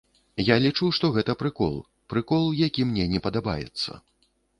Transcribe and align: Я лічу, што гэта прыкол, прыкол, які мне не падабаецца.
Я 0.45 0.55
лічу, 0.61 0.87
што 0.97 1.09
гэта 1.17 1.35
прыкол, 1.41 1.75
прыкол, 2.13 2.47
які 2.61 2.87
мне 2.93 3.05
не 3.13 3.19
падабаецца. 3.27 3.91